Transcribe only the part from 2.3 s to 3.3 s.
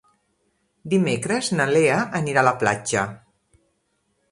a la platja.